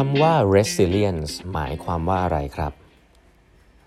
[0.00, 2.72] คำว่า resilience หมายความว่าอะไรครับ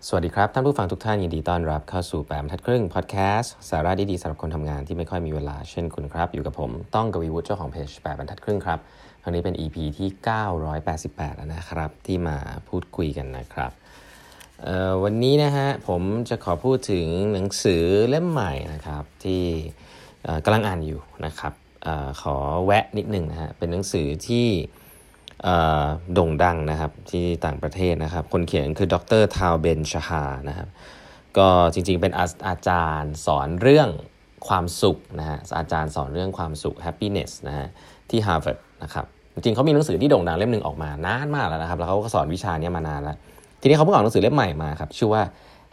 [0.07, 8.79] สวัสดีครับ ท่านผู้ฟังทุกท่านยินดีต้อนรับเข้าสู่แปมทัดครึ่งพอดแคสต์สาระดีๆสำหรับคนทำงานที่ไม่ค่อยมีเวลาเช่นคุณครับ อยู่กับผมต้องกวีวุฒิเจ้าของเพจแปมทัดครึ่งครับ
[9.21, 10.09] ครั้งนี้เป็น EP ที่
[10.73, 12.37] 988 แล้วนะครับ ที่มา
[12.67, 13.71] พูดคุยกันนะครับ
[15.03, 19.43] วันนี้นะฮะผมจะขอพูดถึงหนังสือเล่มใหม่นะครับ ที่
[20.43, 21.53] กำลังอ่านอยู่นะครับ
[21.87, 21.89] อ
[22.21, 22.35] ขอ
[22.65, 24.47] แวะนิดหนึ่งนะฮะเป็นหนังสือที่
[26.13, 30.67] โด่งดังนะครับที่ต่างประเทศนะครับ คนเขียนคือดรทาวเบนชาฮานะครับ
[31.37, 32.11] ก็จริงๆเป็น
[32.47, 33.89] อาจารย์สอนเรื่อง
[34.47, 37.67] ความสุขนะฮะอาจารย์สอนเรื่องความสุข happiness นะฮะ
[38.09, 43.17] ที่ Harvard นะครับจริงๆเขามีหนังสือที่โด่งดังเล่มหนึ่งออกมานานมากแล้วนะครับแล้วเขาก็สอนวิชานี้มานานแล้ว
[43.61, 45.23] ทีนี้เขาเพิ่งออกหนังสือเล่มใหม่มาครับชื่อว่า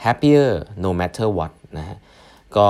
[0.04, 0.50] happier
[0.84, 1.96] no matter what นะฮะ
[2.58, 2.68] ก็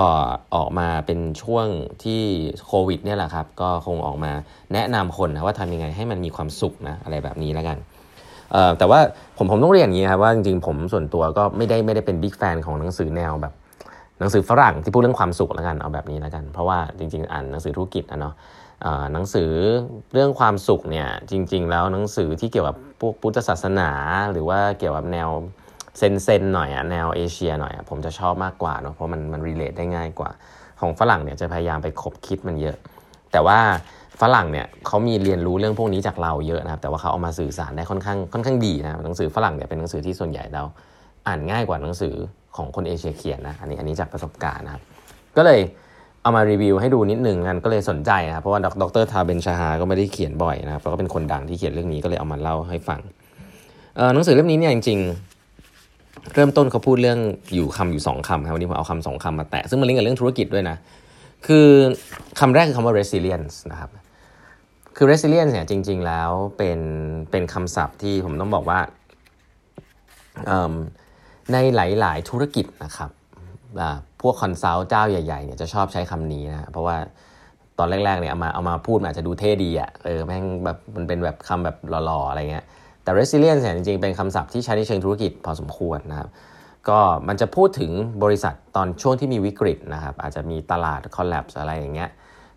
[0.54, 1.66] ออกมาเป็นช่วง
[2.04, 2.20] ที่
[2.66, 4.32] โควิดเนี่ยแหละครับก็คงออกมา
[4.72, 7.78] แนะนำคนนะว่าทำยังไงให้มันมีความสุขนะอะไรแบบนี้แล้วกัน
[8.78, 9.00] แต่ว่า
[9.36, 13.52] ผมผมต้องเรียนอย่างนี้ครับว่าจริงๆผมส่วนตัวก็ไม่ได้ไม่ได้เป็นบิ๊กแฟนของหนังสือแนวแบบ
[14.18, 18.34] หนังสือฝรั่งที่พูดเรื่องความสุขแล้วกันเอาแบบนี้แล้วกัน เพราะว่าจริง ๆ อ่านหนังสือธุรกิจนะเนาะ
[19.12, 19.50] หนังสือ
[20.12, 23.90] เรื่องความสุขเนี่ยจริง ๆ แล้วหนังสือที่เกี่ยวกับพวกพุทธศาสนา
[24.32, 25.28] หรือว่าเกี่ยวกับแนว
[25.98, 30.30] เซนเซนหน่อยอะแนวเอเชียหน่อยอะผมจะชอบมากกว่าเนาะเพราะมันมันรีเลทได้ง่ายกว่า
[30.80, 32.76] ของฝรั่งเนี่ยจะพยายามไปคบคิดมันเยอะ
[33.32, 33.58] แต่ว่า
[34.22, 40.62] ฝรั่งเนี่ยเขามีเรียนรู้เรื่องพวกนี้จากเราเยอะนะครับ แต่ว่าเขาเอามาสื่อสารได้ค่อนข้างค่อนข้างดีนะหนังสือฝรั่งเนี่ยเป็นหนังสือที่ส่วนใหญ่เรา
[41.26, 42.14] อ่านง่ายกว่าหนังสือ
[42.56, 44.82] ของคนเอเชียเขียนนะอันนี้อันนี้จากประสบการณ์นะครับ
[45.36, 45.60] ก็เลย
[46.22, 53.00] เอามารีวิวให้ดูนิดหนึ่งกันก็เลยสนใจนะครับเพราะว่าดรทาเบนชาฮาก็ไม่ได้เขียนบ่อยนะครับเพราะก็เป็นคนดังที่เขียนเรื่องนี้ก็เลยเอามาเล่าให้ฟัง
[54.14, 55.00] หนังสือเล่มนี้เนี่ยจริง
[56.34, 57.18] เริ่มต้นเขาพูดเรื่อง
[57.54, 60.76] อยู่คำอยู่สองคำครับวันนี้ผมเอาคำสองคำมาแตะซึ่งมันลิงก์กับเรื่องธุรกิจด้วยนะ
[61.46, 61.68] คือ
[62.40, 63.90] คำแรกคือคำว่า resilience นะครับ
[64.96, 66.80] คือ resilience เนี่ยจริง ๆ แล้วเป็น
[67.30, 68.78] เป็นคำศัพท์ที่ผมต้องบอกว่า
[71.52, 73.10] ในหลาย ๆ ธุรกิจนะครับ
[74.20, 76.96] พวก consult เจ้าใหญ่ๆเนี่ยจะชอบใช้คำนี้นะเพราะว่า
[77.78, 82.64] ตอนแรกๆเนี่ยเอามาเอามาพูดมันอาจจะดูเท่ดีอะ่ะเออแม่งแบบมันเป็นแบบคำแบบหล่อๆอะไรเงี้ย
[83.04, 86.28] แต่ resilience เนี่ยจริงๆ เป็นคำศัพท์ที่ใช้ในเชิงธุรกิจพอสมควรนะครับ
[86.88, 87.90] ก็มันจะพูดถึง
[88.24, 92.10] บริษัทตอนช่วงที่มีวิกฤตนะครับอาจจะมีตลาด collapse อะไรอย่างเงี้ย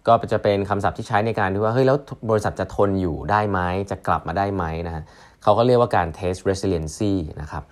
[0.08, 1.98] ก็จะเป็นคำศัพท์ที่ใช้ในการที่ว่าเฮ้ยแล้ว
[2.30, 3.60] บริษัทจะทนอยู่ได้ไหม
[3.92, 5.04] จะกลับมาได้ไหมนะฮะ
[5.44, 7.64] เขาก็เรียกว่าการ test resiliency นะครับ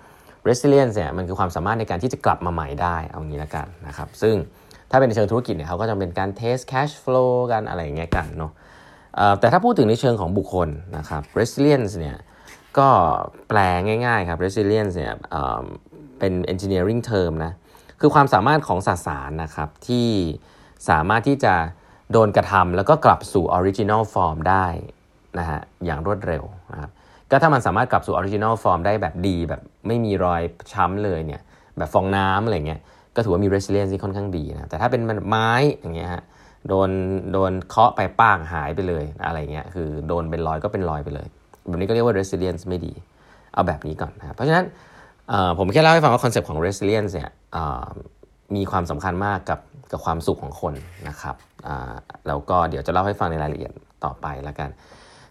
[0.48, 4.36] resilience เนี่ยมันคือความสามารถในการที่จะกลับมาใหม่ได้เอางี้ละกันนะครับซึ่ง
[4.92, 8.52] ถ้าเป็นในเชิงธุรกิจเนี่ยเขาก็จะเป็นการ test cash flow กันอะไรอย่างเงี้ยกันเนาะ
[9.40, 12.18] แต่ถ้าพูดถึงในเชิงของบุคคลนะครับ resilience เนี่ย
[12.80, 12.90] ก็
[13.50, 13.60] แปล
[14.06, 15.16] ง่ายๆครับ resilience เนี่ย
[16.20, 17.54] เป็น engineering term นะ
[18.00, 20.08] คือความสามารถของสสารนะครับ ที่
[20.90, 21.54] สามารถที่จะ
[22.12, 24.68] โดนกระทำแล้วก็กลับสู่ original form ได้
[25.40, 26.92] นะฮะอย่างรวดเร็วนะครับ
[27.32, 30.42] ก็ถ้ามันสามารถกลับสู่ original form ได้แบบดี แบบไม่มีรอย
[30.74, 31.42] ช้ำเลยเนี่ย
[31.78, 32.82] แบบฟองน้ำอะไรเงี้ย
[33.16, 36.24] ก็ถือว่ามี resilience ที่ค่อนข้างดีนะแต่ถ้าเป็นไม้อย่างเงี้ยฮะ
[36.68, 36.90] โดน
[37.32, 41.28] โดนเคาะไปป้างหายไปเลยอะไรเงี้ยคือโดนเป็นรอยก็เป็นรอยไปเลย
[41.68, 42.94] แบบนี้ก็เรียกว่า resilience ไม่ดี
[43.54, 44.66] เอาแบบนี้ก่อนนะครับเพราะฉะนั้น
[45.58, 47.32] ผมแค่เล่าให้ฟังว่า concept ของ resilience เนี่ย
[48.56, 49.60] มีความสำคัญมากกับ
[49.92, 50.74] กับความสุขของคน
[51.10, 51.36] นะครับ
[52.28, 53.72] แล้วก็เดี๋ยวจะเล่าให้ฟังในรายละเอียด
[54.04, 54.70] ต่อไปแล้วกัน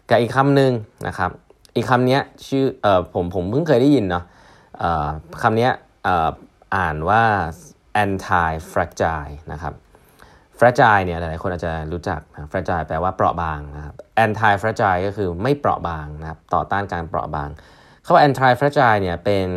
[0.09, 0.71] กับอีกคำหนึ่ง
[1.07, 1.31] นะครับ
[1.75, 4.23] อีกคำนี้ชื่ออผมผมเพิ่งเคยได้ยินเนาะ
[5.41, 5.69] คำนี้
[6.75, 7.23] อ่านว่า
[8.03, 9.73] anti fragile นะครับ
[10.59, 12.19] fragile เนี่ยหลายๆคนอาจจะรู้จัก
[12.51, 13.95] fragile แปลว่าเปราะบางนะครับ
[14.25, 17.49] anti fragile ก็คือไม่เปราะบางนะครับต่อต้านการเปราะบาง
[18.05, 19.47] คำว่า anti fragile เนี่ยเป็น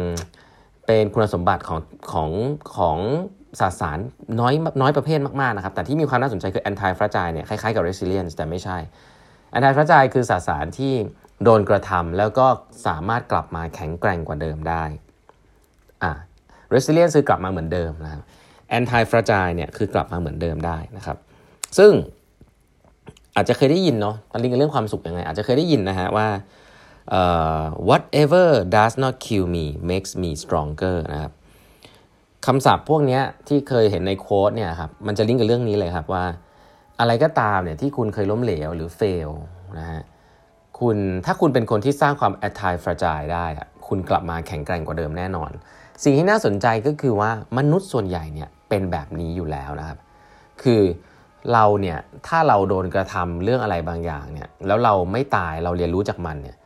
[0.87, 1.81] เป็นคุณสมบัติของ
[2.13, 2.31] ของ
[2.77, 2.99] ของ
[3.61, 3.99] สสาร
[4.41, 8.77] น้อยน้อยประเภทมากๆนะครับแต่ที่มีความน่าสนใจคือ anti fragile เนี่ยคล้ายๆกับ resilience แต่ไม่ใช่
[9.55, 10.95] anti fragile คือสาสารที่
[11.45, 12.47] โดนกระทำแล้วก็
[12.87, 14.85] สามารถกลับมาแข็งแกร่งกว่าเดิมได้
[16.03, 16.13] อ่า
[16.75, 18.23] resilience คือกลับมาเหมือนเดิมนะครับ
[18.77, 21.17] anti fragile เนี่ยคือกลับมาเหมือนเดิมได้นะครับ
[21.79, 21.93] ซึ่ง
[23.37, 26.29] อาจจะเคยได้ยินเนาะตอนนี้เรื่องความสุขยังไง อาจจะเคยได้ยินนะฮะว่า
[27.19, 31.33] uh, whatever does not kill me makes me stronger นะครับ
[32.47, 36.25] คำศัพท์พวกนี้ที่เคยเห็นในโค้ดเนี่ยครับมันจะลิงก์กับเรื่องนี้เลยครับว่า
[37.01, 39.31] อะไรก็ตามเนี่ยที่คุณเคยล้มเหลวหรือ fail
[39.79, 40.03] นะฮะ
[40.81, 43.47] คุณถ้าคุณเป็นคนที่สร้างความ anti fragile ได้
[43.89, 45.51] คุณกลับมาแข็งแกร่งกว่าเดิมแน่นอน
[46.05, 49.99] สิ่งที่น่าสนใจก็คือว่ามนุษย์ส่วนใหญ่เนี่ย เป็นแบบนี้อยู่แล้วนะครับ
[50.63, 50.83] คือ
[51.53, 56.57] เราเนี่ยถ้าเราโดนกระทำเรื่องอะไรบางอย่างเนี่ยแล้วเราไม่ตายเราเรียนรู้จากมันเนี่ย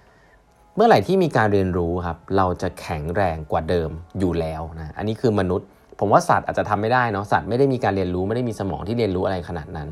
[0.76, 5.66] เมื่อไหร่ที่มีการเรียนรู้ครับ เราจะแข็งแรงกว่าเดิมอยู่แล้วนะอันนี้คือมนุษย์
[5.98, 9.88] ผมว่าสัตว์อาจจะทำไม่ได้เนาะสัตว์ไม่ได้มีการเรียนรู้ไม่ได้มีสมองที่เรียนรู้อะไรขนาดนั้น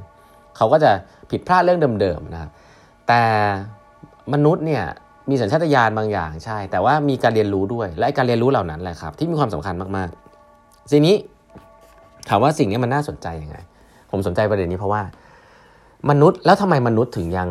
[0.56, 0.90] เขาก็จะ
[1.30, 2.50] ผิดพลาดเรื่องเดิมๆนะครับ
[3.08, 3.22] แต่
[4.32, 4.84] มนุษย์เนี่ย
[5.30, 11.14] มีสัญชาตญาณบางอย่างใช่ แต่ว่ามีการเรียนรู้ด้วยและการเรียนรู้เหล่านั้นแหละครับ ที่มีความสำคัญมากๆทีนี้
[12.30, 13.56] ถามว่าสิ่งนี้มันน่าสนใจยังไง
[14.10, 15.02] ผมสนใจประเด็นนี้เพราะว่า
[16.10, 17.48] มนุษย์แล้วทำไมมนุษย์ถึงยัง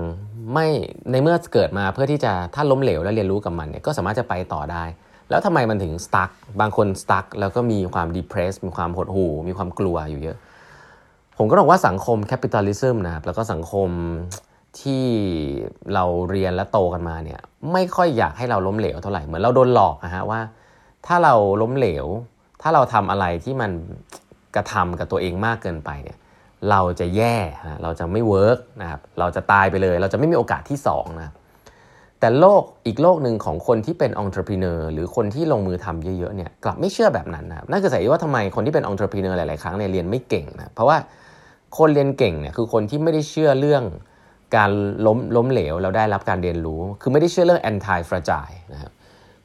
[0.54, 0.68] ไม่
[1.12, 4.84] ในเมื่อเกิดมาเพื่อที่จะถ้าล้มเหลวแล้วเรียนรู้กับมันเนี่ยก็สามารถจะไปต่อได้
[5.30, 6.30] แล้วทำไมมันถึง stuck
[6.62, 10.38] บางคน stuck แล้วก็มีความ depress มีความหดหู่มีความกลัวอยู่เยอะ
[11.38, 13.90] ผมก็บอกว่าสังคม capitalism นะครับแล้วก็สังคม
[14.82, 15.06] ที่
[15.94, 17.40] เราเรียนและโตกันมาเนี่ย
[17.74, 20.42] ไม่ค่อยอยากให้เราล้มเหลวเท่าไหร่เหมือนเราโดนหลอกนะฮะว่า
[21.08, 22.06] ถ้าเราล้มเหลว
[22.62, 23.72] ถ้าเราทำอะไรที่มัน
[24.56, 26.18] กระทำกับตัวเองมากเกินไปเนี่ย
[26.70, 27.38] เราจะแย่
[27.84, 31.32] เราจะไม่ work นะครับเราจะตายไปเลย เราจะไม่มีโอกาสที่2นะ
[32.20, 40.98] แต่โลกอีกโลกหนึ่งของคนที่เป็นองค์ประกอบหรือคนที่ลงมือทำเยอะๆเนี่ยกลับไม่เชื่อแบบนั้นนะครับนั่นคือสาเหตุว่าทำไมคนที่เป็นองค์ประกอบหลายๆครั้งเนี่ยเรียนไม่เก่งนะเพราะว่า
[41.78, 43.84] คนเรียนเก่งเนี่ยคือคนที่ไม่ได้เชื่อเรื่อง
[44.56, 44.72] การ
[45.06, 48.92] ล้มล้มเหลวแล้วได้รับการเรียนรู้ คือไม่ได้เชื่อเรื่อง anti fragile นะครับ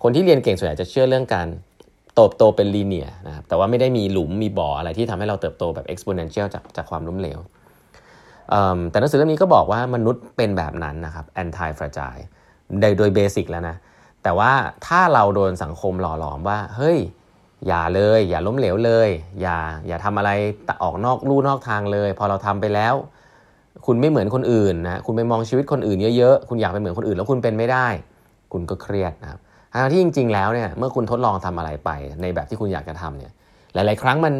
[0.02, 1.48] คนที่เรียนเก่งส่วนใหญ่จะเชื่อเรื่องการ
[2.14, 7.38] เติบโตเป็นลีเนียนะครับแต่ว่าไม่ได้มีหลุมมีบ่ออะไรที่ทำให้เราเติบโตแบบ exponential จากจากความล้มเหลว
[8.90, 12.24] แต่หนังสือเล่มนี้ก็บอกว่ามนุษย์เป็นแบบนั้นนะครับ anti fragile
[12.80, 13.76] โดยโดยเบสิกแล้วนะ
[14.22, 14.52] แต่ว่า
[14.86, 16.98] ถ้าเราโดนสังคมหล่อหลอมว่า เฮ้ย
[17.66, 19.08] อย่าเลย อย่าล้มเหลวเลย
[19.40, 19.56] อย่า
[19.86, 20.30] อย่าทำอะไร
[20.82, 22.94] ออกนอกลู่นอกทางเลย พอเราทำไปแล้ว
[23.86, 27.86] คุณไม่เหมือนคนอื่นนะคุณไปมองชีวิตคนอื่นเยอะๆ คุณอยากเป็นเหมือนคนอื่นแล้วคุณเป็นไม่ได้
[28.52, 29.40] คุณก็เครียดนะครับ
[29.82, 31.90] ทั้งที่จริง ๆ แล้วเนี่ยเมื่อคุณทดลองทำอะไรไป
[32.22, 33.32] ในแบบที่คุณอยากจะทำเนี่ย
[33.74, 34.34] หลาย ๆ ครั้งมัน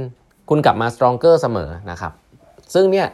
[0.51, 2.13] คุณกลับมา stronger เสมอนะครับ
[2.75, 3.07] ซึ่งเนี่ย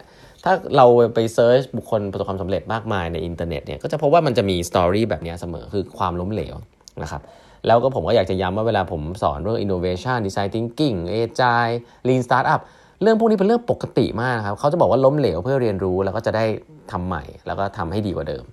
[0.45, 6.55] ถ้าเราไป search บุคคลประสบความสำเร็จมากมายในอินเทอร์เน็ตเนี่ยก็จะพบว่ามันจะมี story แบบนี้เสมอคือความล้มเหลว
[7.03, 7.23] นะครับ
[7.67, 11.75] แล้วก็ผมก็อยากจะย้ำว่าเวลาผมสอนเรื่อง innovation design thinking agile
[12.09, 12.61] lean startup
[13.03, 16.45] เรื่องพวกนี้เป็นเรื่องปกติมากครับเขาจะบอกว่าล้มเหลวเพื่อเรียนรู้แล้วก็จะได้
[16.93, 18.45] ทำใหม่ แล้วก็ทำให้ดีกว่าเดิม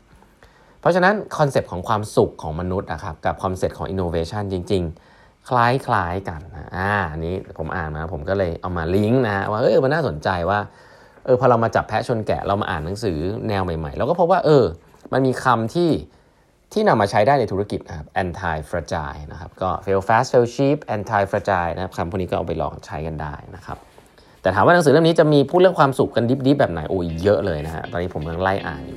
[0.79, 4.83] เพราะฉะนั้น concept ของความสุขของมนุษย์นะครับกับ concept ของ innovation จริง
[5.15, 10.59] ๆ คล้ายๆกันนะอ่าอันนี้ผมอ่านมาผมก็เลยเอามาลิงก์นะว่าเออมันน่าสนใจว่า
[11.25, 13.17] เออพอเรามาจับแพะชนแกะเรามาอ่านหนังสือ
[13.49, 14.65] แนวใหม่ๆเราก็พบว่าเออ
[15.13, 15.91] มันมีคำที่
[16.73, 23.77] ที่นำมาใช้ได้ในธุรกิจนะครับ anti fragile นะครับก็ fail fast fail cheap anti fragile นะครับคำพวกนี้ก็เอาไปลองใช้กันได้นะครับ
[24.41, 28.96] แต่ถามว่าหนังสือเล่มนี้จะมีพูดเรื่องความสุขกันดิบๆแบบไหนโอ้ยเยอะเลยนะฮะตอนนี้ผมกำลังไล่อ่านอยู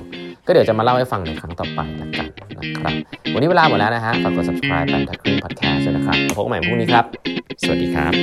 [0.51, 2.27] ก็เดี๋ยวจะมาเล่าให้ฟังในครั้งต่อไปละกัน
[2.59, 2.93] นะครับ
[3.33, 7.05] วันนี้เวลาหมดแล้วนะฮะฝากกด subscribe แบนทักครึ่ง podcast ด้วยนะครับพบกันใหม่พรุ่งนี้ครับ
[7.61, 8.13] สวัสดีครับ